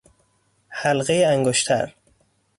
[0.69, 1.95] حلقۀ انگشتر